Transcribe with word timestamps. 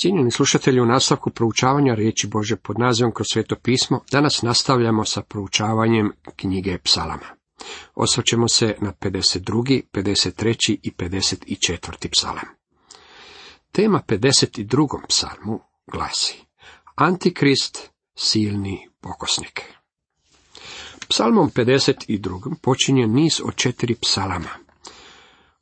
Cijenjeni 0.00 0.30
slušatelji, 0.30 0.80
u 0.80 0.86
nastavku 0.86 1.30
proučavanja 1.30 1.94
riječi 1.94 2.26
Bože 2.26 2.56
pod 2.56 2.78
nazivom 2.78 3.12
kroz 3.14 3.26
sveto 3.32 3.56
pismo, 3.56 4.00
danas 4.10 4.42
nastavljamo 4.42 5.04
sa 5.04 5.22
proučavanjem 5.22 6.12
knjige 6.36 6.78
psalama. 6.78 7.26
Osvrćemo 7.94 8.48
se 8.48 8.76
na 8.80 8.92
52., 9.00 9.82
53. 9.92 10.78
i 10.82 10.92
54. 10.98 12.08
psalam. 12.12 12.44
Tema 13.72 14.00
52. 14.08 14.98
psalmu 15.08 15.60
glasi 15.92 16.34
Antikrist, 16.94 17.90
silni 18.14 18.88
pokosnik. 19.00 19.62
Psalmom 21.08 21.50
52. 21.50 22.54
počinje 22.62 23.06
niz 23.06 23.40
od 23.44 23.54
četiri 23.54 23.94
psalama 23.94 24.69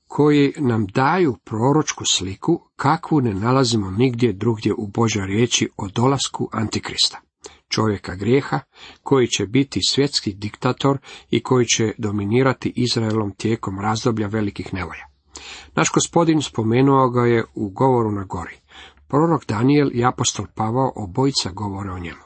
koji 0.09 0.52
nam 0.56 0.86
daju 0.86 1.36
proročku 1.45 2.04
sliku 2.11 2.61
kakvu 2.77 3.20
ne 3.20 3.34
nalazimo 3.34 3.90
nigdje 3.90 4.32
drugdje 4.32 4.75
u 4.79 4.86
Božoj 4.86 5.27
riječi 5.27 5.68
o 5.77 5.88
dolasku 5.88 6.49
Antikrista. 6.53 7.21
Čovjeka 7.68 8.14
grijeha, 8.14 8.61
koji 9.02 9.26
će 9.26 9.46
biti 9.46 9.80
svjetski 9.89 10.32
diktator 10.32 10.99
i 11.30 11.43
koji 11.43 11.66
će 11.66 11.93
dominirati 11.99 12.72
Izraelom 12.76 13.32
tijekom 13.32 13.80
razdoblja 13.80 14.26
velikih 14.26 14.75
nevolja. 14.75 15.07
Naš 15.75 15.90
gospodin 15.94 16.43
spomenuo 16.43 17.11
ga 17.11 17.21
je 17.21 17.44
u 17.54 17.71
govoru 17.71 18.13
na 18.13 18.25
gori. 18.25 18.57
Prorok 19.08 19.46
Daniel 19.46 19.90
i 19.93 20.04
apostol 20.04 20.46
Pavao 20.54 20.93
obojica 20.96 21.50
govore 21.50 21.90
o 21.90 21.99
njemu. 21.99 22.22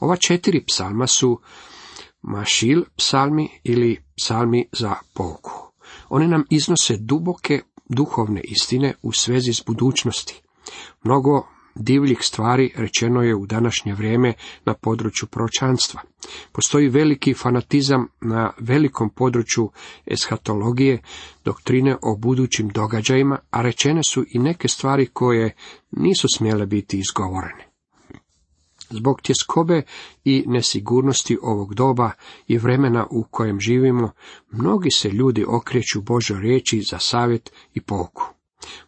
Ova 0.00 0.16
četiri 0.16 0.64
psalma 0.66 1.06
su 1.06 1.40
mašil 2.22 2.82
psalmi 2.96 3.48
ili 3.64 4.02
psalmi 4.16 4.68
za 4.72 4.94
pouku. 5.14 5.61
One 6.14 6.28
nam 6.28 6.44
iznose 6.50 6.96
duboke 6.96 7.60
duhovne 7.88 8.40
istine 8.44 8.94
u 9.02 9.12
svezi 9.12 9.52
s 9.52 9.62
budućnosti. 9.66 10.42
Mnogo 11.04 11.46
divljih 11.74 12.18
stvari 12.22 12.72
rečeno 12.76 13.22
je 13.22 13.34
u 13.34 13.46
današnje 13.46 13.94
vrijeme 13.94 14.32
na 14.64 14.74
području 14.74 15.28
pročanstva. 15.28 16.00
Postoji 16.52 16.88
veliki 16.88 17.34
fanatizam 17.34 18.08
na 18.20 18.52
velikom 18.60 19.10
području 19.10 19.70
eshatologije, 20.06 21.02
doktrine 21.44 21.96
o 22.02 22.16
budućim 22.16 22.68
događajima, 22.68 23.38
a 23.50 23.62
rečene 23.62 24.02
su 24.02 24.24
i 24.28 24.38
neke 24.38 24.68
stvari 24.68 25.06
koje 25.06 25.54
nisu 25.90 26.28
smjele 26.36 26.66
biti 26.66 26.98
izgovorene. 26.98 27.71
Zbog 28.92 29.20
tjeskobe 29.20 29.82
i 30.24 30.44
nesigurnosti 30.46 31.38
ovog 31.42 31.74
doba 31.74 32.10
i 32.48 32.58
vremena 32.58 33.06
u 33.10 33.24
kojem 33.30 33.60
živimo, 33.60 34.10
mnogi 34.50 34.90
se 34.90 35.08
ljudi 35.10 35.44
okreću 35.48 36.02
Božoj 36.02 36.40
riječi 36.40 36.80
za 36.90 36.98
savjet 36.98 37.52
i 37.74 37.80
pouku. 37.80 38.22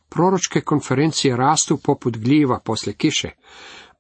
Proročke 0.09 0.61
konferencije 0.61 1.37
rastu 1.37 1.79
poput 1.85 2.17
gljiva 2.17 2.61
poslije 2.65 2.95
kiše, 2.95 3.31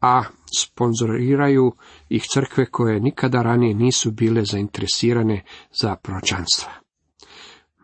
a 0.00 0.22
sponzoriraju 0.58 1.72
ih 2.08 2.22
crkve 2.32 2.66
koje 2.66 3.00
nikada 3.00 3.42
ranije 3.42 3.74
nisu 3.74 4.10
bile 4.10 4.44
zainteresirane 4.44 5.44
za 5.80 5.96
pročanstva. 5.96 6.72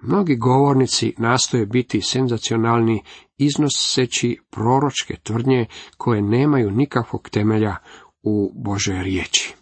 Mnogi 0.02 0.36
govornici 0.36 1.14
nastoje 1.18 1.66
biti 1.66 2.00
senzacionalni 2.02 3.02
iznoseći 3.38 4.38
proročke 4.50 5.16
tvrdnje 5.22 5.66
koje 5.96 6.22
nemaju 6.22 6.70
nikakvog 6.70 7.28
temelja 7.28 7.76
u 8.22 8.52
Božoj 8.54 9.02
riječi. 9.02 9.54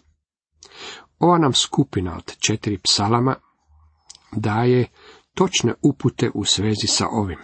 Ova 1.19 1.37
nam 1.37 1.53
skupina 1.53 2.17
od 2.17 2.37
četiri 2.37 2.77
psalama 2.77 3.35
daje 4.31 4.87
točne 5.33 5.73
upute 5.81 6.31
u 6.33 6.45
svezi 6.45 6.87
sa 6.87 7.07
ovim 7.11 7.39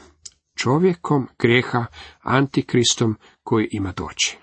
čovjekom 0.56 1.28
grijeha, 1.40 1.86
antikristom 2.22 3.18
koji 3.44 3.68
ima 3.72 3.92
doći. 3.92 4.38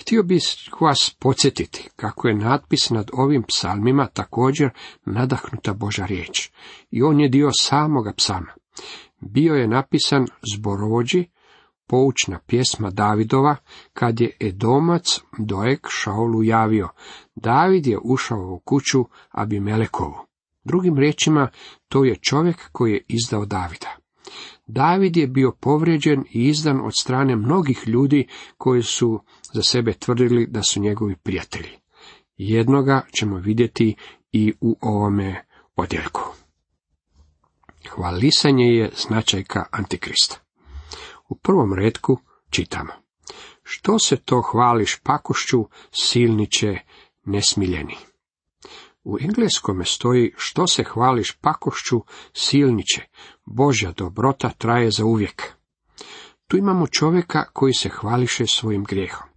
Htio 0.00 0.22
bih 0.22 0.42
vas 0.80 1.16
podsjetiti 1.18 1.88
kako 1.96 2.28
je 2.28 2.34
natpis 2.34 2.90
nad 2.90 3.10
ovim 3.12 3.42
psalmima 3.42 4.06
također 4.06 4.70
nadahnuta 5.04 5.74
Boža 5.74 6.06
riječ 6.06 6.50
i 6.90 7.02
on 7.02 7.20
je 7.20 7.28
dio 7.28 7.50
samoga 7.58 8.12
psalma. 8.16 8.52
Bio 9.20 9.54
je 9.54 9.68
napisan 9.68 10.26
zborovođi 10.54 11.30
poučna 11.86 12.38
pjesma 12.46 12.90
Davidova, 12.90 13.56
kad 13.92 14.20
je 14.20 14.36
Edomac 14.40 15.20
Doek 15.38 15.86
Šaulu 15.90 16.42
javio, 16.42 16.88
David 17.34 17.86
je 17.86 17.98
ušao 18.04 18.52
u 18.54 18.58
kuću 18.58 19.04
Abimelekovu. 19.30 20.16
Drugim 20.64 20.98
riječima, 20.98 21.48
to 21.88 22.04
je 22.04 22.16
čovjek 22.16 22.56
koji 22.72 22.92
je 22.92 23.04
izdao 23.08 23.46
Davida. 23.46 23.96
David 24.66 25.16
je 25.16 25.26
bio 25.26 25.52
povrijeđen 25.60 26.24
i 26.32 26.48
izdan 26.48 26.80
od 26.80 26.92
strane 27.00 27.36
mnogih 27.36 27.82
ljudi 27.86 28.28
koji 28.58 28.82
su 28.82 29.20
za 29.52 29.62
sebe 29.62 29.92
tvrdili 29.92 30.46
da 30.46 30.62
su 30.62 30.80
njegovi 30.80 31.16
prijatelji. 31.16 31.70
Jednoga 32.36 33.02
ćemo 33.18 33.36
vidjeti 33.36 33.96
i 34.32 34.52
u 34.60 34.78
ovome 34.80 35.44
odjeljku. 35.76 36.22
Hvalisanje 37.88 38.64
je 38.64 38.90
značajka 38.96 39.64
Antikrista. 39.70 40.43
U 41.28 41.38
prvom 41.38 41.74
redku 41.74 42.18
čitamo. 42.50 42.92
Što 43.62 43.98
se 43.98 44.16
to 44.16 44.40
hvališ 44.40 45.00
pakošću, 45.02 45.64
silniće 45.92 46.78
nesmiljeni? 47.24 47.96
U 49.04 49.18
engleskome 49.20 49.84
stoji 49.84 50.32
što 50.36 50.66
se 50.66 50.84
hvališ 50.84 51.32
pakošću, 51.40 52.00
silniće, 52.32 53.02
Božja 53.44 53.92
dobrota 53.92 54.50
traje 54.58 54.90
za 54.90 55.04
uvijek. 55.04 55.52
Tu 56.48 56.56
imamo 56.56 56.86
čovjeka 56.86 57.44
koji 57.52 57.72
se 57.72 57.88
hvališe 57.88 58.46
svojim 58.46 58.84
grijehom. 58.84 59.28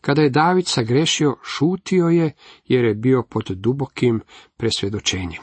Kada 0.00 0.22
je 0.22 0.30
David 0.30 0.66
sagrešio, 0.66 1.36
šutio 1.42 2.08
je 2.08 2.34
jer 2.64 2.84
je 2.84 2.94
bio 2.94 3.22
pod 3.30 3.44
dubokim 3.44 4.20
presvjedočenjem. 4.56 5.42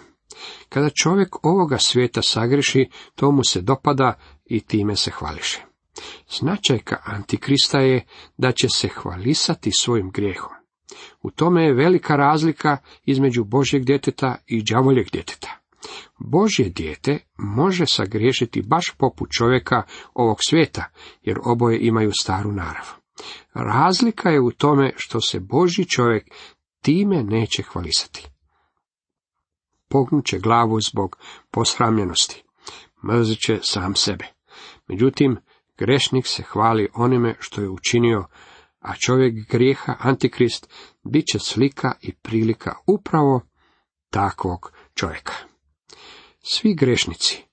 Kada 0.70 0.90
čovjek 0.90 1.46
ovoga 1.46 1.78
svijeta 1.78 2.22
sagreši, 2.22 2.90
to 3.16 3.32
mu 3.32 3.44
se 3.44 3.62
dopada 3.62 4.14
i 4.46 4.60
time 4.60 4.96
se 4.96 5.12
hvališe. 5.12 5.71
Značajka 6.40 7.02
Antikrista 7.04 7.80
je 7.80 8.06
da 8.38 8.52
će 8.52 8.68
se 8.76 8.88
hvalisati 8.88 9.72
svojim 9.72 10.12
grijehom. 10.12 10.52
U 11.22 11.32
tome 11.32 11.64
je 11.64 11.74
velika 11.74 12.16
razlika 12.16 12.78
između 13.06 13.44
Božjeg 13.44 13.84
djeteta 13.84 14.36
i 14.48 14.64
đavoljeg 14.64 15.08
djeteta. 15.12 15.62
Božje 16.20 16.70
dijete 16.70 17.20
može 17.38 17.86
sagriješiti 17.86 18.62
baš 18.62 18.94
poput 18.98 19.30
čovjeka 19.32 19.84
ovog 20.14 20.38
svijeta, 20.40 20.86
jer 21.22 21.38
oboje 21.44 21.80
imaju 21.82 22.12
staru 22.22 22.52
narav. 22.52 22.86
Razlika 23.54 24.30
je 24.30 24.42
u 24.42 24.52
tome 24.52 24.94
što 24.96 25.22
se 25.22 25.40
Božji 25.40 25.86
čovjek 25.86 26.28
time 26.82 27.24
neće 27.24 27.64
hvalisati. 27.64 28.28
Pognuće 29.90 30.40
glavu 30.40 30.82
zbog 30.82 31.18
posramljenosti, 31.52 32.44
mrzit 33.08 33.40
će 33.40 33.60
sam 33.62 33.96
sebe. 33.96 34.26
Međutim, 34.88 35.38
Grešnik 35.78 36.28
se 36.28 36.44
hvali 36.44 36.90
onime 36.94 37.36
što 37.40 37.62
je 37.62 37.70
učinio, 37.70 38.26
a 38.80 38.94
čovjek 38.96 39.50
grijeha, 39.50 39.96
antikrist, 40.00 40.70
bit 41.04 41.26
će 41.26 41.40
slika 41.40 41.94
i 42.02 42.16
prilika 42.16 42.76
upravo 42.88 43.42
takvog 44.10 44.72
čovjeka. 44.94 45.34
Svi 46.44 46.76
grešnici 46.76 47.44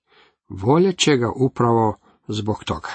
voljet 0.48 0.98
će 0.98 1.16
ga 1.16 1.32
upravo 1.36 1.96
zbog 2.28 2.64
toga. 2.64 2.90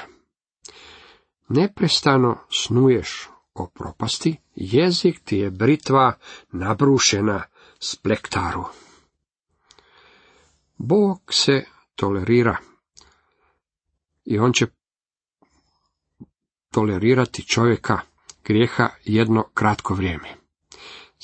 Neprestano 1.49 2.37
snuješ 2.49 3.29
o 3.53 3.67
propasti, 3.67 4.37
jezik 4.55 5.19
ti 5.23 5.37
je 5.37 5.51
britva 5.51 6.13
nabrušena 6.51 7.43
s 7.79 7.95
plektaru. 7.95 8.63
Bog 10.77 11.21
se 11.29 11.65
tolerira 11.95 12.57
i 14.25 14.39
on 14.39 14.53
će 14.53 14.67
tolerirati 16.73 17.47
čovjeka 17.47 17.99
grijeha 18.43 18.89
jedno 19.05 19.43
kratko 19.53 19.93
vrijeme. 19.93 20.35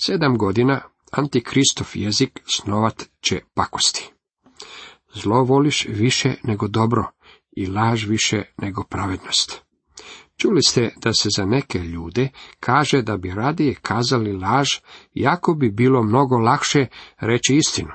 Sedam 0.05 0.37
godina 0.37 0.81
antikristov 1.11 1.87
jezik 1.93 2.39
snovat 2.45 3.03
će 3.21 3.41
pakosti. 3.53 4.09
Zlo 5.13 5.43
voliš 5.43 5.85
više 5.89 6.33
nego 6.43 6.67
dobro 6.67 7.05
i 7.51 7.67
laž 7.67 8.05
više 8.05 8.43
nego 8.57 8.83
pravednost. 8.83 9.61
Čuli 10.37 10.61
ste 10.63 10.93
da 10.97 11.13
se 11.13 11.29
za 11.37 11.45
neke 11.45 11.79
ljude 11.79 12.29
kaže 12.59 13.01
da 13.01 13.17
bi 13.17 13.31
radije 13.31 13.75
kazali 13.81 14.33
laž, 14.33 14.69
jako 15.13 15.53
bi 15.53 15.69
bilo 15.69 16.03
mnogo 16.03 16.37
lakše 16.37 16.85
reći 17.17 17.55
istinu. 17.55 17.91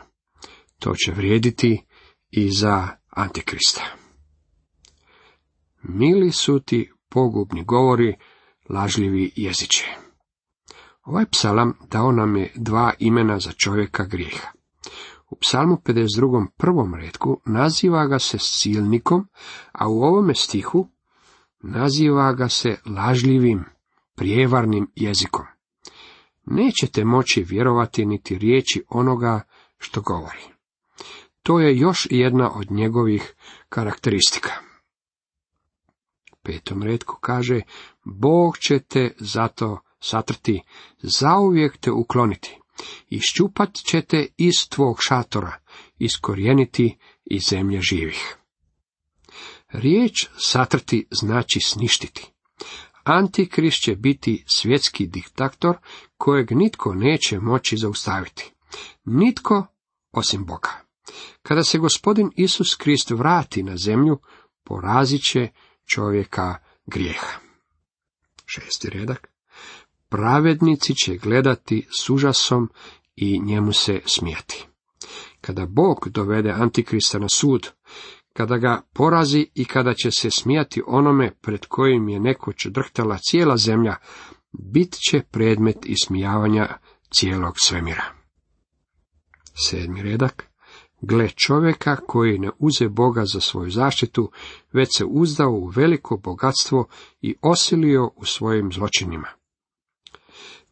To 0.79 0.95
će 0.95 1.13
vrijediti 1.13 1.83
i 2.31 2.51
za 2.51 2.89
antikrista. 3.11 3.83
Mili 5.83 6.33
su 6.33 6.61
ti 6.61 6.91
pogubni 7.15 7.65
govori, 7.65 8.17
lažljivi 8.69 9.33
jeziče. 9.37 9.85
Ovaj 11.05 11.27
psalam 11.27 11.73
dao 11.91 12.13
nam 12.13 12.37
je 12.37 12.53
dva 12.55 12.93
imena 12.99 13.39
za 13.39 13.53
čovjeka 13.53 14.05
grijeha. 14.05 14.49
U 15.31 15.37
psalmu 15.37 15.77
52. 15.85 16.47
prvom 16.57 16.95
redku 16.95 17.41
naziva 17.47 18.07
ga 18.07 18.19
se 18.19 18.39
silnikom, 18.39 19.29
a 19.73 19.89
u 19.89 20.03
ovome 20.03 20.35
stihu 20.35 20.89
naziva 21.63 22.33
ga 22.33 22.49
se 22.49 22.77
lažljivim, 22.87 23.65
prijevarnim 24.15 24.91
jezikom. 24.95 25.47
Nećete 26.47 27.05
moći 27.05 27.43
vjerovati 27.43 28.07
niti 28.07 28.39
riječi 28.39 28.85
onoga 28.89 29.41
što 29.79 30.01
govori. 30.01 30.45
To 31.43 31.61
je 31.61 31.79
još 31.79 32.07
jedna 32.11 32.51
od 32.55 32.71
njegovih 32.71 33.35
karakteristika. 33.69 34.51
Petom 36.45 36.83
redku 36.83 37.17
kaže, 37.21 37.61
Bog 38.05 38.59
će 38.59 38.79
te 38.79 39.15
zato 39.19 39.79
satrti, 40.01 40.63
zauvijek 41.03 41.77
te 41.77 41.91
ukloniti. 41.91 42.59
Iščupat 43.11 43.75
ćete 43.91 44.27
iz 44.37 44.69
tvog 44.69 44.97
šatora, 45.01 45.61
iskorijeniti 45.99 46.97
iz 47.25 47.43
zemlje 47.51 47.81
živih. 47.81 48.37
Riječ 49.73 50.29
satrti 50.37 51.07
znači 51.11 51.61
sništiti. 51.61 52.27
Antikrist 53.05 53.83
će 53.83 53.97
biti 53.97 54.45
svjetski 54.47 55.07
diktator 55.07 55.77
kojeg 56.17 56.53
nitko 56.53 56.95
neće 56.95 57.41
moći 57.41 57.77
zaustaviti. 57.77 58.53
Nitko 59.05 59.67
osim 60.13 60.45
Boga. 60.45 60.71
Kada 61.43 61.65
se 61.65 61.79
gospodin 61.79 62.31
Isus 62.37 62.75
Krist 62.75 63.11
vrati 63.11 63.63
na 63.63 63.77
zemlju, 63.77 64.19
porazit 64.65 65.23
će 65.23 65.49
čovjeka 65.87 66.57
grijeha. 66.87 67.39
Šesti 68.47 68.91
redak. 68.91 69.29
Pravednici 70.09 70.95
će 70.95 71.17
gledati 71.17 71.87
s 72.01 72.11
užasom 72.11 72.71
i 73.17 73.41
njemu 73.41 73.73
se 73.73 74.01
smijati. 74.07 74.67
Kada 75.41 75.67
Bog 75.67 76.09
dovede 76.09 76.51
Antikrista 76.51 77.19
na 77.19 77.29
sud, 77.29 77.71
kada 78.33 78.59
ga 78.59 78.83
porazi 78.93 79.47
i 79.55 79.65
kada 79.65 79.95
će 79.95 80.11
se 80.11 80.31
smijati 80.31 80.83
onome 80.87 81.33
pred 81.41 81.67
kojim 81.67 82.09
je 82.09 82.21
nekoć 82.21 82.67
drhtala 82.67 83.19
cijela 83.19 83.57
zemlja, 83.57 83.97
bit 84.53 84.97
će 85.11 85.21
predmet 85.31 85.77
ismijavanja 85.83 86.79
cijelog 87.11 87.55
svemira. 87.57 88.05
Sedmi 89.69 90.03
redak. 90.03 90.54
Gle 91.07 91.29
čovjeka 91.29 91.97
koji 91.97 92.39
ne 92.39 92.51
uze 92.59 92.89
Boga 92.89 93.25
za 93.25 93.41
svoju 93.41 93.71
zaštitu, 93.71 94.31
već 94.73 94.97
se 94.97 95.05
uzdao 95.05 95.51
u 95.51 95.67
veliko 95.67 96.17
bogatstvo 96.17 96.87
i 97.21 97.35
osilio 97.43 98.11
u 98.17 98.25
svojim 98.25 98.73
zločinima. 98.73 99.29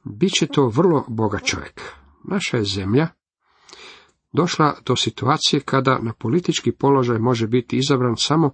Biće 0.05 0.47
to 0.47 0.69
vrlo 0.69 1.05
bogat 1.09 1.45
čovjek. 1.45 1.83
Naša 2.25 2.57
je 2.57 2.65
zemlja 2.65 3.09
došla 4.33 4.77
do 4.87 4.97
situacije 4.97 5.61
kada 5.61 5.99
na 5.99 6.13
politički 6.13 6.73
položaj 6.73 7.19
može 7.19 7.47
biti 7.47 7.77
izabran 7.77 8.17
samo 8.17 8.51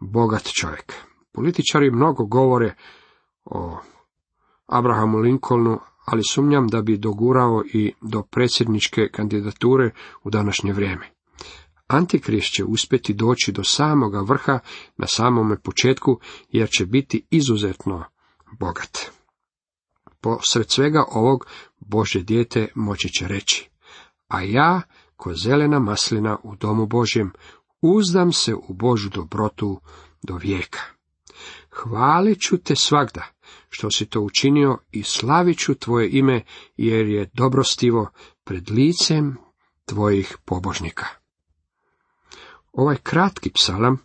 bogat 0.00 0.48
čovjek. 0.60 0.94
Političari 1.32 1.90
mnogo 1.90 2.24
govore 2.24 2.74
o 3.44 3.78
Abrahamu 4.66 5.18
Lincolnu, 5.18 5.78
ali 6.04 6.22
sumnjam 6.30 6.68
da 6.68 6.82
bi 6.82 6.96
dogurao 6.96 7.62
i 7.72 7.92
do 8.00 8.22
predsjedničke 8.22 9.08
kandidature 9.12 9.90
u 10.24 10.30
današnje 10.30 10.72
vrijeme. 10.72 11.10
Antikrist 11.86 12.52
će 12.52 12.64
uspjeti 12.64 13.14
doći 13.14 13.52
do 13.52 13.64
samoga 13.64 14.20
vrha 14.20 14.58
na 14.96 15.06
samome 15.06 15.58
početku, 15.58 16.20
jer 16.50 16.68
će 16.68 16.86
biti 16.86 17.26
izuzetno 17.30 18.04
bogat. 18.58 18.98
Posred 20.20 20.70
svega 20.70 21.04
ovog 21.08 21.46
Bože 21.80 22.22
dijete 22.22 22.68
moći 22.74 23.08
će 23.08 23.28
reći, 23.28 23.70
a 24.28 24.42
ja 24.42 24.82
ko 25.16 25.34
zelena 25.34 25.78
maslina 25.78 26.38
u 26.42 26.56
domu 26.56 26.86
Božjem, 26.86 27.32
uzdam 27.80 28.32
se 28.32 28.54
u 28.54 28.74
Božu 28.74 29.10
dobrotu 29.10 29.80
do 30.22 30.36
vijeka. 30.36 30.80
Hvalit 31.70 32.40
ću 32.40 32.58
te 32.58 32.76
svagda, 32.76 33.26
što 33.68 33.90
si 33.90 34.06
to 34.06 34.20
učinio 34.20 34.78
i 34.90 35.02
slavit 35.02 35.58
ću 35.58 35.74
tvoje 35.74 36.10
ime, 36.10 36.42
jer 36.76 37.06
je 37.06 37.30
dobrostivo 37.32 38.10
pred 38.44 38.70
licem 38.70 39.36
tvojih 39.84 40.36
pobožnika. 40.44 41.06
Ovaj 42.72 42.96
kratki 43.02 43.50
psalam 43.50 43.98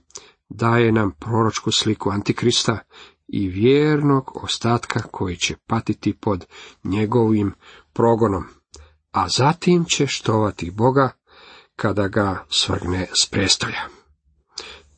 daje 0.49 0.91
nam 0.91 1.11
proročku 1.19 1.71
sliku 1.71 2.09
Antikrista 2.09 2.79
i 3.27 3.47
vjernog 3.47 4.43
ostatka 4.43 4.99
koji 5.11 5.37
će 5.37 5.55
patiti 5.67 6.13
pod 6.13 6.45
njegovim 6.83 7.53
progonom 7.93 8.43
a 9.17 9.29
zatim 9.29 9.85
će 9.85 10.07
štovati 10.07 10.71
Boga 10.71 11.11
kada 11.75 12.07
ga 12.07 12.45
svrgne 12.49 13.07
s 13.23 13.29
prestolja. 13.29 13.81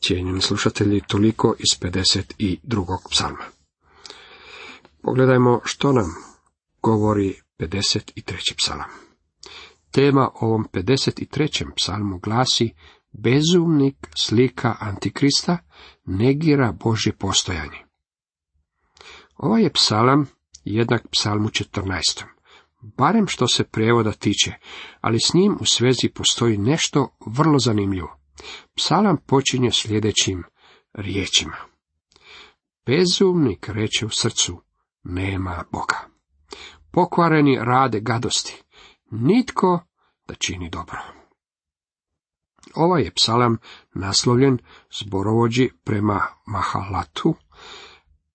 Cijenjeni 0.01 0.41
slušatelji, 0.41 1.01
toliko 1.07 1.55
iz 1.59 1.79
52. 1.81 2.97
psalma. 3.11 3.58
Pogledajmo 5.03 5.61
što 5.63 5.91
nam 5.91 6.15
govori 6.81 7.41
53. 7.59 8.55
psalam. 8.57 8.89
Tema 9.91 10.29
ovom 10.41 10.67
53. 10.73 11.65
psalmu 11.75 12.19
glasi 12.19 12.73
Bezumnik 13.11 14.07
slika 14.15 14.75
Antikrista 14.79 15.57
negira 16.05 16.71
Božje 16.71 17.13
postojanje. 17.13 17.85
Ovaj 19.37 19.63
je 19.63 19.73
psalam 19.73 20.25
jednak 20.65 21.07
psalmu 21.11 21.49
14 21.49 22.23
barem 22.81 23.27
što 23.27 23.47
se 23.47 23.63
prijevoda 23.63 24.11
tiče, 24.11 24.53
ali 25.01 25.19
s 25.19 25.33
njim 25.33 25.57
u 25.59 25.65
svezi 25.65 26.09
postoji 26.15 26.57
nešto 26.57 27.17
vrlo 27.25 27.59
zanimljivo. 27.59 28.19
Psalam 28.75 29.17
počinje 29.17 29.71
sljedećim 29.71 30.43
riječima. 30.93 31.57
Bezumnik 32.85 33.69
reče 33.69 34.05
u 34.05 34.09
srcu, 34.09 34.61
nema 35.03 35.63
Boga. 35.71 35.97
Pokvareni 36.91 37.59
rade 37.61 37.99
gadosti, 37.99 38.63
nitko 39.11 39.79
da 40.27 40.35
čini 40.35 40.69
dobro. 40.69 40.99
Ovaj 42.75 43.01
je 43.01 43.11
psalam 43.13 43.57
naslovljen 43.93 44.57
zborovođi 44.99 45.69
prema 45.83 46.21
Mahalatu, 46.45 47.35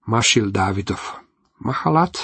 Mašil 0.06 0.50
Davidov. 0.50 1.00
Mahalat 1.58 2.18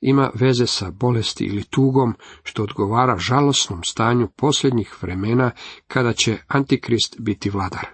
ima 0.00 0.30
veze 0.34 0.66
sa 0.66 0.90
bolesti 0.90 1.44
ili 1.44 1.64
tugom, 1.64 2.14
što 2.42 2.62
odgovara 2.62 3.18
žalosnom 3.18 3.84
stanju 3.84 4.28
posljednjih 4.36 5.02
vremena 5.02 5.50
kada 5.86 6.12
će 6.12 6.38
Antikrist 6.48 7.16
biti 7.18 7.50
vladar. 7.50 7.86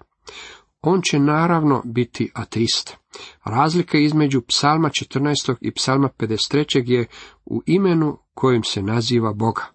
On 0.80 1.02
će 1.02 1.18
naravno 1.18 1.82
biti 1.84 2.30
ateist. 2.34 2.96
Razlika 3.44 3.98
između 3.98 4.42
psalma 4.42 4.88
14. 4.88 5.54
i 5.60 5.70
psalma 5.74 6.08
53. 6.18 6.90
je 6.90 7.06
u 7.44 7.62
imenu 7.66 8.18
kojim 8.34 8.64
se 8.64 8.82
naziva 8.82 9.32
Boga. 9.32 9.66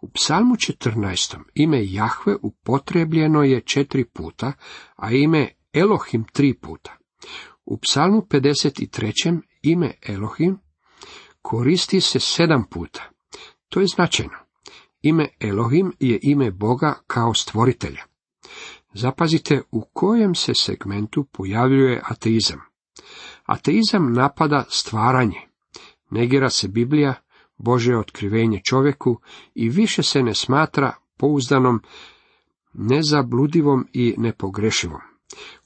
U 0.00 0.10
psalmu 0.10 0.54
14. 0.54 1.36
ime 1.54 1.92
Jahve 1.92 2.36
upotrebljeno 2.42 3.42
je 3.42 3.60
četiri 3.60 4.04
puta, 4.04 4.52
a 4.96 5.10
ime 5.10 5.48
Elohim 5.72 6.24
tri 6.32 6.54
puta. 6.54 6.96
U 7.64 7.78
psalmu 7.78 8.26
53. 8.30 9.40
ime 9.62 9.94
Elohim 10.02 10.58
koristi 11.42 12.00
se 12.00 12.20
sedam 12.20 12.64
puta. 12.70 13.10
To 13.68 13.80
je 13.80 13.86
značajno. 13.86 14.38
Ime 15.02 15.28
Elohim 15.40 15.92
je 16.00 16.18
ime 16.22 16.50
Boga 16.50 16.94
kao 17.06 17.34
stvoritelja. 17.34 18.02
Zapazite 18.94 19.62
u 19.70 19.84
kojem 19.92 20.34
se 20.34 20.54
segmentu 20.54 21.24
pojavljuje 21.24 22.02
ateizam. 22.04 22.60
Ateizam 23.44 24.12
napada 24.12 24.64
stvaranje. 24.68 25.40
Negira 26.10 26.50
se 26.50 26.68
Biblija, 26.68 27.14
Bože 27.56 27.96
otkrivenje 27.96 28.60
čovjeku 28.64 29.20
i 29.54 29.68
više 29.68 30.02
se 30.02 30.22
ne 30.22 30.34
smatra 30.34 30.92
pouzdanom, 31.16 31.82
nezabludivom 32.72 33.86
i 33.92 34.14
nepogrešivom. 34.18 35.00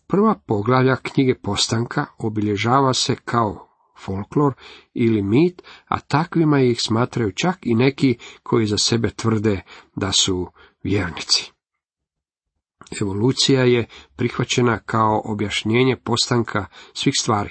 Prva 0.07 0.35
poglavlja 0.47 0.97
knjige 0.97 1.35
Postanka 1.35 2.07
obilježava 2.19 2.95
se 2.95 3.17
kao 3.25 3.69
folklor 3.99 4.55
ili 4.95 5.23
mit, 5.23 5.63
a 5.89 6.01
takvima 6.01 6.61
ih 6.61 6.81
smatraju 6.81 7.33
čak 7.33 7.59
i 7.63 7.75
neki 7.75 8.19
koji 8.43 8.67
za 8.67 8.79
sebe 8.79 9.11
tvrde 9.11 9.61
da 9.97 10.13
su 10.13 10.47
vjernici. 10.83 11.58
Evolucija 13.01 13.65
je 13.65 13.87
prihvaćena 14.17 14.79
kao 14.79 15.23
objašnjenje 15.25 15.97
postanka 15.97 16.67
svih 16.93 17.15
stvari. 17.21 17.51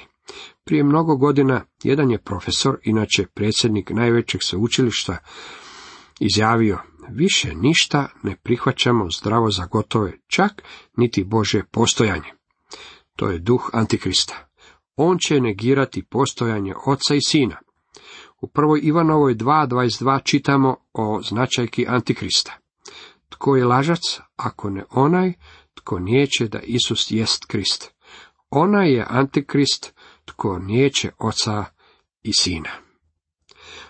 Prije 0.64 0.84
mnogo 0.84 1.16
godina 1.16 1.66
jedan 1.84 2.12
je 2.12 2.18
profesor, 2.18 2.78
inače 2.84 3.26
predsjednik 3.34 3.90
najvećeg 3.90 4.44
sveučilišta, 4.44 5.18
izjavio, 6.20 6.80
više 7.10 7.56
ništa 7.56 8.08
ne 8.24 8.36
prihvaćamo 8.44 9.08
zdravo 9.20 9.52
za 9.52 9.66
gotove, 9.66 10.14
čak 10.28 10.64
niti 10.98 11.24
Bože 11.24 11.64
postojanje. 11.72 12.34
To 13.16 13.30
je 13.30 13.40
duh 13.40 13.70
Antikrista 13.74 14.48
on 14.98 15.18
će 15.18 15.42
negirati 15.42 16.04
postojanje 16.04 16.74
oca 16.86 17.16
i 17.16 17.22
sina. 17.28 17.58
U 18.42 18.48
prvoj 18.48 18.80
Ivanovoj 18.84 19.36
2.22 19.36 20.24
čitamo 20.24 20.76
o 20.94 21.22
značajki 21.22 21.86
Antikrista. 21.88 22.58
Tko 23.38 23.56
je 23.56 23.66
lažac, 23.66 24.02
ako 24.36 24.70
ne 24.70 24.84
onaj, 24.90 25.34
tko 25.74 26.00
nijeće 26.00 26.48
da 26.48 26.60
Isus 26.60 27.12
jest 27.12 27.46
Krist. 27.46 27.94
Ona 28.50 28.84
je 28.84 29.06
antikrist 29.10 29.94
tko 30.26 30.60
nijeće 30.60 31.12
oca 31.18 31.66
i 32.24 32.34
sina. 32.34 32.70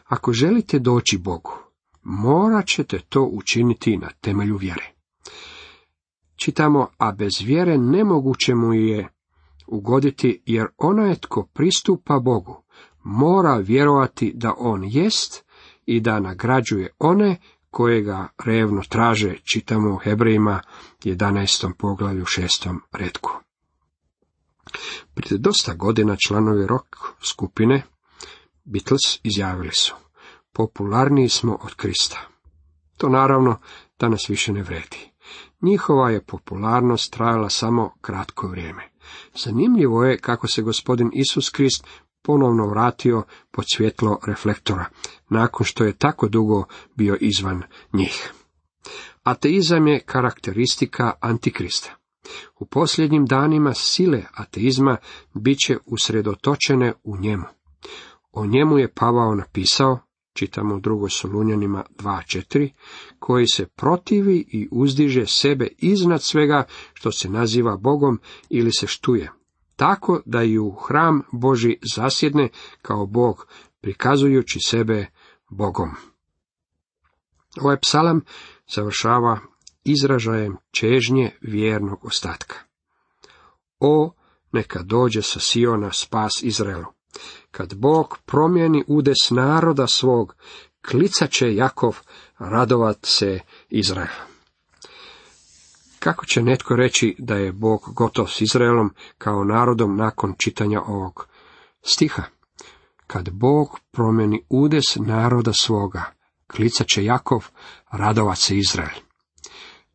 Ako 0.05 0.33
želite 0.33 0.79
doći 0.79 1.17
Bogu, 1.17 1.51
morat 2.03 2.67
ćete 2.67 2.99
to 2.99 3.23
učiniti 3.23 3.97
na 3.97 4.09
temelju 4.21 4.57
vjere. 4.57 4.93
Čitamo, 6.35 6.87
a 6.97 7.11
bez 7.11 7.31
vjere 7.41 7.77
nemoguće 7.77 8.55
mu 8.55 8.73
je 8.73 9.07
ugoditi, 9.67 10.43
jer 10.45 10.67
onaj 10.77 11.15
tko 11.15 11.49
pristupa 11.53 12.19
Bogu, 12.19 12.63
mora 13.03 13.57
vjerovati 13.57 14.31
da 14.35 14.53
on 14.57 14.83
jest 14.83 15.45
i 15.85 15.99
da 15.99 16.19
nagrađuje 16.19 16.89
one 16.99 17.37
koje 17.77 18.01
ga 18.01 18.27
revno 18.45 18.81
traže, 18.89 19.35
čitamo 19.43 19.93
u 19.93 19.97
Hebrejima 19.97 20.61
11. 21.03 21.73
poglavlju 21.77 22.25
6. 22.25 22.79
redku. 22.91 23.31
Prije 25.13 25.37
dosta 25.37 25.73
godina 25.73 26.15
članovi 26.27 26.67
rock 26.67 26.87
skupine 27.29 27.83
Beatles 28.65 29.19
izjavili 29.23 29.71
su 29.73 29.95
popularniji 30.53 31.29
smo 31.29 31.57
od 31.61 31.75
Krista. 31.75 32.21
To 32.97 33.09
naravno 33.09 33.59
danas 33.99 34.29
više 34.29 34.53
ne 34.53 34.63
vredi. 34.63 35.11
Njihova 35.61 36.09
je 36.09 36.23
popularnost 36.25 37.13
trajala 37.13 37.49
samo 37.49 37.93
kratko 38.01 38.47
vrijeme. 38.47 38.89
Zanimljivo 39.35 40.05
je 40.05 40.17
kako 40.17 40.47
se 40.47 40.61
gospodin 40.61 41.11
Isus 41.13 41.49
Krist 41.49 41.87
ponovno 42.21 42.67
vratio 42.67 43.23
pod 43.51 43.65
svjetlo 43.75 44.19
reflektora, 44.27 44.85
nakon 45.29 45.65
što 45.65 45.83
je 45.83 45.97
tako 45.97 46.27
dugo 46.27 46.63
bio 46.95 47.17
izvan 47.21 47.63
njih. 47.93 48.33
Ateizam 49.23 49.87
je 49.87 49.99
karakteristika 49.99 51.11
antikrista. 51.19 51.95
U 52.59 52.65
posljednjim 52.65 53.25
danima 53.25 53.73
sile 53.73 54.23
ateizma 54.33 54.97
bit 55.33 55.59
će 55.59 55.77
usredotočene 55.85 56.93
u 57.03 57.17
njemu. 57.17 57.45
O 58.31 58.45
njemu 58.45 58.77
je 58.77 58.93
Pavao 58.93 59.35
napisao, 59.35 59.99
čitamo 60.33 60.75
u 60.75 60.79
drugoj 60.79 61.09
Solunjanima 61.09 61.83
2.4, 61.97 62.69
koji 63.19 63.47
se 63.47 63.65
protivi 63.65 64.45
i 64.51 64.67
uzdiže 64.71 65.25
sebe 65.25 65.67
iznad 65.77 66.21
svega 66.21 66.63
što 66.93 67.11
se 67.11 67.29
naziva 67.29 67.77
Bogom 67.77 68.19
ili 68.49 68.71
se 68.71 68.87
štuje, 68.87 69.31
tako 69.77 70.21
da 70.25 70.43
i 70.43 70.57
u 70.57 70.71
hram 70.71 71.21
Boži 71.31 71.77
zasjedne 71.95 72.49
kao 72.81 73.05
Bog, 73.05 73.47
prikazujući 73.81 74.59
sebe 74.59 75.05
Bogom. 75.49 75.89
Ovaj 77.61 77.77
psalam 77.79 78.21
završava 78.75 79.39
izražajem 79.83 80.57
čežnje 80.71 81.31
vjernog 81.41 82.05
ostatka. 82.05 82.55
O, 83.79 84.13
neka 84.51 84.83
dođe 84.83 85.21
sa 85.21 85.39
Siona 85.39 85.91
spas 85.93 86.43
Izraelu. 86.43 86.85
Kad 87.51 87.75
Bog 87.75 88.17
promijeni 88.25 88.83
udes 88.87 89.29
naroda 89.31 89.87
svog, 89.87 90.35
klicat 90.89 91.31
će 91.31 91.55
Jakov, 91.55 91.99
radovat 92.39 92.97
se 93.03 93.39
Izrael. 93.69 94.36
Kako 96.07 96.25
će 96.25 96.41
netko 96.43 96.75
reći 96.75 97.15
da 97.19 97.35
je 97.35 97.51
Bog 97.51 97.81
gotov 97.95 98.27
s 98.27 98.41
Izraelom 98.41 98.89
kao 99.17 99.43
narodom 99.43 99.95
nakon 99.97 100.33
čitanja 100.37 100.81
ovog 100.81 101.27
stiha? 101.81 102.23
Kad 103.07 103.29
Bog 103.29 103.79
promijeni 103.91 104.45
udes 104.49 104.95
naroda 104.95 105.53
svoga, 105.53 106.03
klicat 106.51 106.87
će 106.87 107.03
Jakov, 107.03 107.47
radovat 107.91 108.37
se 108.37 108.57
Izrael. 108.57 108.99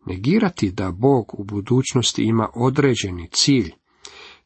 Negirati 0.06 0.70
da 0.70 0.90
Bog 0.90 1.40
u 1.40 1.44
budućnosti 1.44 2.22
ima 2.22 2.48
određeni 2.54 3.28
cilj 3.32 3.72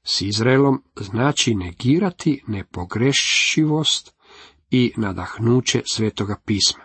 s 0.04 0.20
Izraelom 0.20 0.82
znači 1.00 1.54
negirati 1.54 2.42
nepogrešivost 2.46 4.14
i 4.70 4.92
nadahnuće 4.96 5.82
svetoga 5.92 6.36
pisma. 6.44 6.84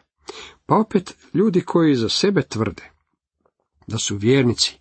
Pa 0.66 0.76
opet 0.76 1.18
ljudi 1.34 1.62
koji 1.62 1.96
za 1.96 2.10
sebe 2.10 2.42
tvrde 2.42 2.91
da 3.92 3.98
su 3.98 4.16
vjernici 4.16 4.80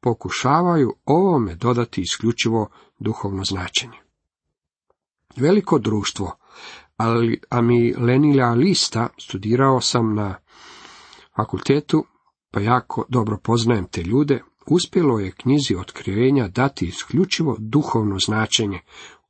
pokušavaju 0.00 0.94
ovome 1.04 1.54
dodati 1.54 2.00
isključivo 2.00 2.68
duhovno 2.98 3.44
značenje. 3.44 3.98
Veliko 5.36 5.78
društvo, 5.78 6.36
ali 6.96 7.40
Amilenila 7.50 8.50
lista 8.50 9.08
studirao 9.18 9.80
sam 9.80 10.14
na 10.14 10.34
fakultetu, 11.36 12.04
pa 12.50 12.60
jako 12.60 13.04
dobro 13.08 13.38
poznajem 13.38 13.86
te 13.86 14.02
ljude, 14.02 14.42
uspjelo 14.66 15.18
je 15.18 15.32
knjizi 15.32 15.74
otkrivenja 15.74 16.48
dati 16.48 16.86
isključivo 16.86 17.56
duhovno 17.58 18.18
značenje, 18.18 18.80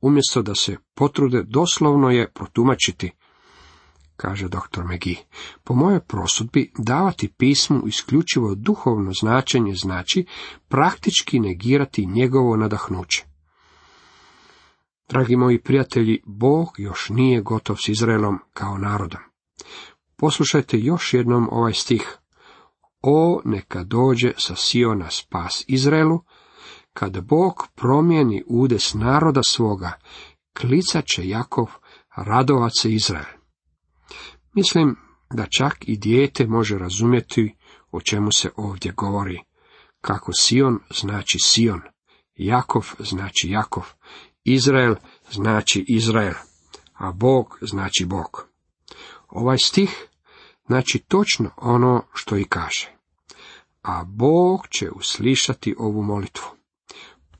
umjesto 0.01 0.41
da 0.41 0.55
se 0.55 0.77
potrude 0.93 1.43
doslovno 1.43 2.09
je 2.09 2.31
protumačiti, 2.31 3.11
kaže 4.23 4.47
dr. 4.47 4.83
Megi. 4.83 5.17
Po 5.63 5.75
mojoj 5.75 5.99
prosudbi, 5.99 6.71
davati 6.77 7.27
pismu 7.27 7.87
isključivo 7.87 8.55
duhovno 8.55 9.11
značenje 9.21 9.73
znači 9.75 10.25
praktički 10.67 11.39
negirati 11.39 12.05
njegovo 12.05 12.57
nadahnuće. 12.57 13.25
Dragi 15.09 15.35
moji 15.35 15.61
prijatelji, 15.61 16.21
Bog 16.25 16.67
još 16.77 17.09
nije 17.09 17.41
gotov 17.41 17.75
s 17.75 17.87
Izraelom 17.87 18.39
kao 18.53 18.77
narodom. 18.77 19.21
Poslušajte 20.15 20.77
još 20.79 21.13
jednom 21.13 21.49
ovaj 21.51 21.73
stih. 21.73 22.17
O, 23.01 23.41
neka 23.45 23.83
dođe 23.83 24.33
sa 24.37 24.55
Siona 24.55 25.09
spas 25.09 25.63
Izraelu, 25.67 26.23
kad 26.93 27.21
Bog 27.23 27.67
promijeni 27.75 28.43
udes 28.47 28.93
naroda 28.93 29.41
svoga, 29.43 29.91
klicat 30.59 31.05
će 31.05 31.27
Jakov, 31.27 31.71
radovat 32.15 32.71
se 32.81 32.93
Izrael. 32.93 33.42
Mislim 34.53 34.95
da 35.33 35.45
čak 35.57 35.77
i 35.81 35.97
dijete 35.97 36.47
može 36.47 36.77
razumjeti 36.77 37.55
o 37.91 38.01
čemu 38.01 38.31
se 38.31 38.49
ovdje 38.55 38.91
govori. 38.91 39.39
Kako 40.01 40.31
Sion 40.33 40.79
znači 40.99 41.37
Sion, 41.39 41.81
Jakov 42.35 42.91
znači 42.99 43.49
Jakov, 43.49 43.83
Izrael 44.43 44.95
znači 45.31 45.85
Izrael, 45.87 46.33
a 46.93 47.11
Bog 47.11 47.57
znači 47.61 48.05
Bog. 48.05 48.47
Ovaj 49.29 49.57
stih 49.57 50.07
znači 50.67 50.99
točno 50.99 51.49
ono 51.57 52.03
što 52.13 52.37
i 52.37 52.43
kaže. 52.43 52.91
A 53.81 54.03
Bog 54.03 54.67
će 54.67 54.91
uslišati 54.91 55.75
ovu 55.77 56.03
molitvu. 56.03 56.45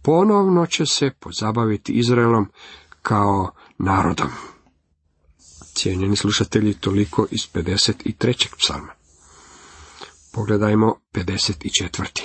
Ponovno 0.02 0.66
će 0.66 0.86
se 0.86 1.12
pozabaviti 1.20 1.94
Izraelom 1.94 2.52
kao 3.02 3.52
narodom. 3.78 4.30
Cijenjeni 5.74 6.16
slušatelji, 6.16 6.74
toliko 6.74 7.28
iz 7.32 7.42
53. 7.54 8.48
psalma. 8.58 8.94
Pogledajmo 10.34 10.96
54. 11.14 12.22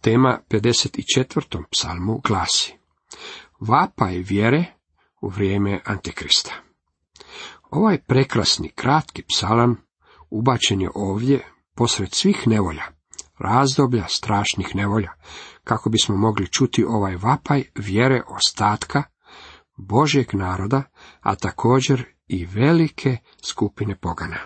Tema 0.00 0.40
54. 0.50 1.64
psalmu 1.70 2.20
glasi 2.24 2.74
Vapaj 3.60 4.18
vjere 4.18 4.64
u 5.20 5.28
vrijeme 5.28 5.80
Antikrista. 5.84 6.52
Ovaj 7.70 7.98
prekrasni 7.98 8.68
kratki 8.68 9.22
psalam 9.22 9.76
ubačen 10.30 10.80
je 10.80 10.90
ovdje 10.94 11.46
posred 11.74 12.12
svih 12.12 12.42
nevolja, 12.46 12.84
razdoblja 13.38 14.04
strašnih 14.08 14.76
nevolja, 14.76 15.12
kako 15.64 15.90
bismo 15.90 16.16
mogli 16.16 16.48
čuti 16.48 16.84
ovaj 16.84 17.16
vapaj 17.16 17.64
vjere 17.74 18.22
ostatka 18.28 19.02
Božjeg 19.76 20.34
naroda, 20.34 20.82
a 21.20 21.34
također 21.34 22.13
i 22.28 22.46
velike 22.46 23.16
skupine 23.42 23.96
pogana. 23.96 24.38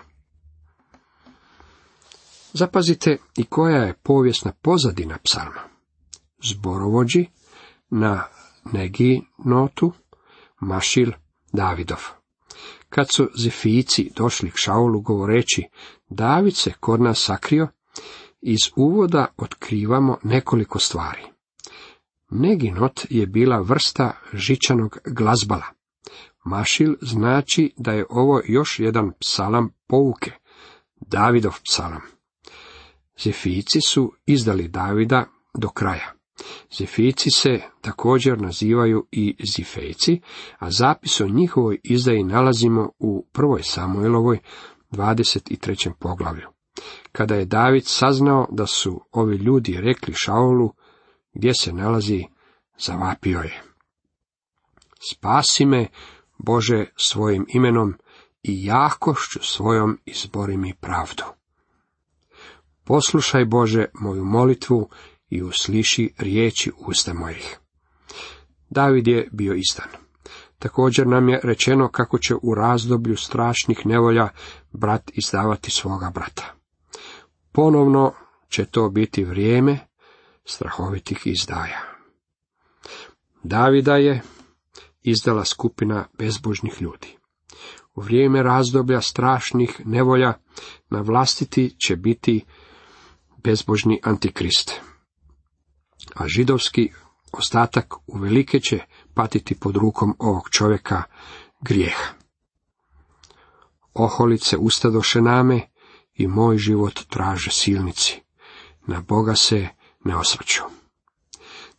Zapazite 2.53 3.17
i 3.37 3.43
koja 3.43 3.83
je 3.83 3.93
povijesna 3.93 4.51
pozadina 4.61 5.17
psalma. 5.23 5.61
Zborovođi 6.43 7.25
na 7.89 8.23
Negi 8.73 9.21
notu 9.45 9.91
Mašil 10.59 11.11
Davidov. 11.53 11.99
Kad 12.89 13.11
su 13.11 13.29
Zefijci 13.35 14.11
došli 14.15 14.51
k 14.51 14.53
Šaulu 14.55 15.01
govoreći, 15.01 15.63
David 16.09 16.55
se 16.55 16.73
kod 16.79 17.01
nas 17.01 17.23
sakrio, 17.23 17.67
iz 18.41 18.59
uvoda 18.75 19.25
otkrivamo 19.37 20.17
nekoliko 20.23 20.79
stvari. 20.79 21.21
Neginot 22.29 23.05
je 23.09 23.27
bila 23.27 23.61
vrsta 23.61 24.11
žičanog 24.33 24.97
glazbala. 25.05 25.78
Mašil 26.49 26.95
znači 27.01 27.73
da 27.77 27.91
je 27.91 28.05
ovo 28.09 28.41
još 28.45 28.79
jedan 28.79 29.11
psalam 29.19 29.69
pouke, 29.87 30.31
Davidov 30.95 31.53
psalam. 31.63 32.01
Zefijci 33.23 33.81
su 33.81 34.13
izdali 34.25 34.67
Davida 34.67 35.25
do 35.53 35.69
kraja. 35.69 36.13
Zefijci 36.77 37.29
se 37.31 37.61
također 37.81 38.41
nazivaju 38.41 39.07
i 39.11 39.35
Zifejci, 39.55 40.21
a 40.59 40.71
zapis 40.71 41.21
o 41.21 41.27
njihovoj 41.27 41.79
izdaji 41.83 42.23
nalazimo 42.23 42.91
u 42.99 43.25
prvoj 43.31 43.63
Samuelovoj 43.63 44.39
23. 44.91 45.91
poglavlju. 45.99 46.47
Kada 47.11 47.35
je 47.35 47.45
David 47.45 47.83
saznao 47.85 48.47
da 48.51 48.65
su 48.65 49.01
ovi 49.11 49.35
ljudi 49.35 49.77
rekli 49.81 50.13
Šaulu 50.13 50.73
gdje 51.33 51.53
se 51.53 51.73
nalazi 51.73 52.25
zavapio 52.79 53.39
je. 53.39 53.61
Spasi 55.11 55.65
me, 55.65 55.87
Bože, 56.39 56.85
svojim 56.95 57.45
imenom 57.49 57.93
i 58.43 58.65
jakošću 58.65 59.39
svojom 59.41 59.99
izbori 60.05 60.57
mi 60.57 60.73
pravdu. 60.73 61.23
Poslušaj 62.83 63.45
Bože 63.45 63.85
moju 63.93 64.25
molitvu 64.25 64.89
i 65.29 65.43
usliši 65.43 66.13
riječi 66.17 66.71
usta 66.77 67.13
mojih. 67.13 67.59
David 68.69 69.07
je 69.07 69.29
bio 69.31 69.53
izdan. 69.53 69.87
Također 70.59 71.07
nam 71.07 71.29
je 71.29 71.39
rečeno 71.43 71.87
kako 71.87 72.17
će 72.19 72.35
u 72.41 72.55
razdoblju 72.55 73.17
strašnih 73.17 73.85
nevolja 73.85 74.29
brat 74.71 75.11
izdavati 75.13 75.71
svoga 75.71 76.09
brata. 76.09 76.53
Ponovno 77.51 78.13
će 78.49 78.65
to 78.65 78.89
biti 78.89 79.23
vrijeme 79.23 79.79
strahovitih 80.45 81.21
izdaja. 81.25 81.81
Davida 83.43 83.95
je 83.95 84.21
izdala 85.01 85.45
skupina 85.45 86.07
bezbožnih 86.17 86.81
ljudi. 86.81 87.17
U 87.95 88.01
vrijeme 88.01 88.43
razdoblja 88.43 89.01
strašnih 89.01 89.81
nevolja 89.85 90.33
na 90.89 91.01
vlastiti 91.01 91.75
će 91.79 91.95
biti 91.95 92.45
bezbožni 93.43 93.99
antikrist. 94.03 94.73
A 96.15 96.27
židovski 96.27 96.91
ostatak 97.31 97.93
uvelike 98.07 98.59
će 98.59 98.79
patiti 99.13 99.55
pod 99.55 99.75
rukom 99.75 100.15
ovog 100.19 100.49
čovjeka 100.49 101.03
grijeha. 101.61 102.13
Oholice 103.93 104.57
ustadoše 104.57 105.21
name 105.21 105.61
i 106.13 106.27
moj 106.27 106.57
život 106.57 106.99
traže 107.09 107.51
silnici. 107.51 108.21
Na 108.87 109.01
Boga 109.01 109.35
se 109.35 109.67
ne 110.03 110.15
osvrću. 110.15 110.61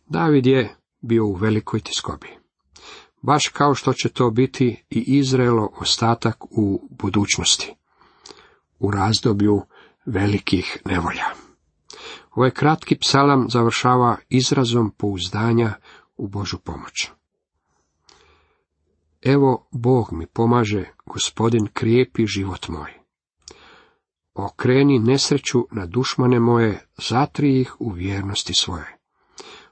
David 0.05 0.45
je 0.45 0.75
bio 1.01 1.25
u 1.25 1.33
velikoj 1.33 1.79
tiskobi. 1.79 2.40
Baš 3.21 3.47
kao 3.47 3.75
što 3.75 3.93
će 3.93 4.09
to 4.09 4.31
biti 4.31 4.83
i 4.89 4.99
Izraelo 5.17 5.69
ostatak 5.77 6.45
u 6.49 6.87
budućnosti. 6.89 7.75
U 8.79 8.91
razdoblju 8.91 9.61
velikih 10.05 10.77
nevolja. 10.85 11.25
Ovaj 12.31 12.51
kratki 12.51 12.97
psalam 12.97 13.49
završava 13.49 14.17
izrazom 14.29 14.91
pouzdanja 14.97 15.73
u 16.17 16.27
Božu 16.27 16.57
pomoć. 16.57 17.09
Evo, 19.21 19.67
Bog 19.71 20.07
mi 20.11 20.27
pomaže, 20.27 20.85
gospodin 21.05 21.67
krijepi 21.73 22.25
život 22.25 22.67
moj. 22.67 22.93
Okreni 24.33 24.99
nesreću 24.99 25.67
na 25.71 25.85
dušmane 25.85 26.39
moje, 26.39 26.85
zatri 27.09 27.61
ih 27.61 27.75
u 27.79 27.89
vjernosti 27.89 28.53
svoje. 28.53 29.00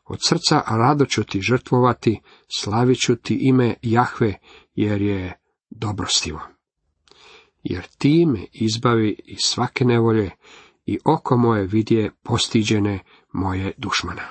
Od 0.10 0.20
srca 0.22 0.62
rado 0.68 1.06
ću 1.06 1.24
ti 1.24 1.42
žrtvovati, 1.42 2.22
slavit 2.58 3.00
ću 3.00 3.16
ti 3.16 3.38
ime 3.42 3.76
Jahve, 3.82 4.34
jer 4.76 5.02
je 5.02 5.40
dobrostivo. 5.70 6.40
Jer 7.64 7.88
ti 7.98 8.26
me 8.26 8.46
izbavi 8.52 9.20
iz 9.26 9.38
svake 9.42 9.86
nevolje 9.86 10.32
i 10.86 11.00
oko 11.06 11.38
moje 11.38 11.66
vidje 11.66 12.12
postiđene 12.24 13.00
moje 13.34 13.74
dušmana. 13.78 14.28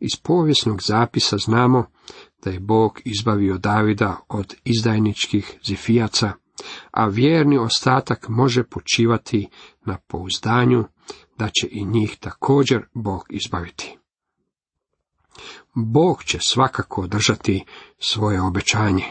Iz 0.00 0.10
povijesnog 0.22 0.82
zapisa 0.82 1.36
znamo 1.38 1.84
da 2.44 2.50
je 2.50 2.60
Bog 2.60 3.00
izbavio 3.04 3.58
Davida 3.58 4.20
od 4.28 4.54
izdajničkih 4.64 5.58
zifijaca, 5.66 6.32
a 6.90 7.06
vjerni 7.06 7.58
ostatak 7.58 8.28
može 8.28 8.64
počivati 8.64 9.48
na 9.86 9.98
pouzdanju 10.06 10.84
da 11.38 11.48
će 11.48 11.68
i 11.70 11.84
njih 11.84 12.16
također 12.20 12.82
Bog 12.94 13.26
izbaviti. 13.30 13.99
Bog 15.74 16.24
će 16.24 16.38
svakako 16.40 17.06
držati 17.06 17.64
svoje 17.98 18.42
obećanje, 18.42 19.04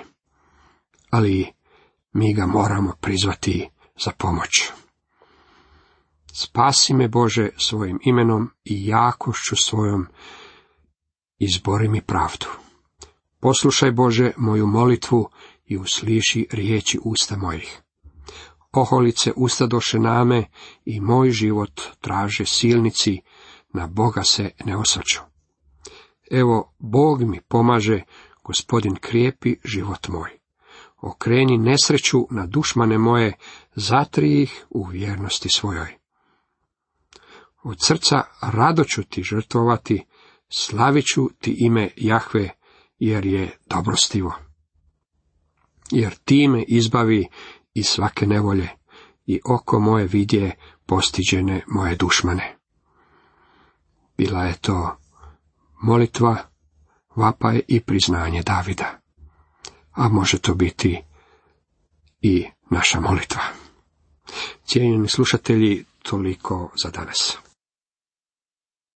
ali 1.09 1.53
mi 2.13 2.33
ga 2.33 2.45
moramo 2.45 2.93
prizvati 3.01 3.69
za 4.05 4.11
pomoć. 4.17 4.71
Spasi 6.33 6.93
me 6.93 7.07
Bože 7.07 7.49
svojim 7.57 7.99
imenom 8.03 8.51
i 8.63 8.87
jakošću 8.87 9.55
svojom, 9.55 10.07
izbori 11.39 11.87
mi 11.87 12.01
pravdu. 12.01 12.45
Poslušaj 13.39 13.91
Bože 13.91 14.31
moju 14.37 14.67
molitvu 14.67 15.29
i 15.65 15.77
usliši 15.77 16.47
riječi 16.51 16.99
usta 17.03 17.37
mojih. 17.37 17.81
Oholice 18.71 19.31
ustadoše 19.35 19.99
name 19.99 20.45
i 20.85 20.99
moj 20.99 21.31
život 21.31 21.81
traže 22.01 22.45
silnici, 22.45 23.21
na 23.73 23.87
Boga 23.87 24.23
se 24.23 24.51
ne 24.65 24.77
osvrću. 24.77 25.28
Evo, 26.29 26.73
Bog 26.79 27.21
mi 27.21 27.41
pomaže, 27.47 28.03
gospodin 28.43 28.95
krijepi 28.95 29.55
život 29.63 30.07
moj. 30.07 30.29
Okreni 31.01 31.57
nesreću 31.57 32.27
na 32.29 32.45
dušmane 32.45 32.97
moje, 32.97 33.33
zatri 33.75 34.41
ih 34.41 34.65
u 34.69 34.83
vjernosti 34.83 35.49
svojoj. 35.49 35.97
Od 37.63 37.77
srca 37.81 38.23
rado 38.41 38.83
ću 38.83 39.03
ti 39.03 39.23
žrtvovati, 39.23 40.05
slavit 40.49 41.05
ću 41.05 41.29
ti 41.39 41.55
ime 41.59 41.89
Jahve, 41.95 42.49
jer 42.99 43.25
je 43.25 43.57
dobrostivo. 43.65 44.33
Jer 45.91 46.15
ti 46.15 46.47
me 46.47 46.63
izbavi 46.67 47.27
iz 47.73 47.85
svake 47.87 48.27
nevolje 48.27 48.69
i 49.25 49.39
oko 49.45 49.79
moje 49.79 50.07
vidje 50.07 50.55
postiđene 50.85 51.63
moje 51.67 51.95
dušmane. 51.95 52.57
Bila 54.17 54.43
je 54.43 54.57
to 54.61 54.98
molitva, 55.81 56.37
vapaj 57.15 57.61
i 57.67 57.79
priznanje 57.79 58.41
Davida. 58.43 58.99
A 59.91 60.09
može 60.09 60.39
to 60.39 60.53
biti 60.53 61.01
i 62.21 62.45
naša 62.69 62.99
molitva. 62.99 63.41
Cijenjeni 64.65 65.07
slušatelji, 65.07 65.85
toliko 66.03 66.71
za 66.83 66.89
danas. 66.89 67.37